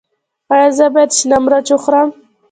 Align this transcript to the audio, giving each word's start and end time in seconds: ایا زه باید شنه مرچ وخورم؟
ایا 0.53 0.67
زه 0.77 0.85
باید 0.93 1.11
شنه 1.17 1.37
مرچ 1.43 1.67
وخورم؟ 1.73 2.09